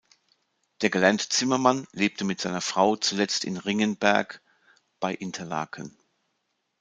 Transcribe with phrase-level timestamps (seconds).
[0.81, 4.41] Der gelernte Zimmermann lebte mit seiner Frau zuletzt in Ringgenberg
[4.99, 5.95] bei Interlaken.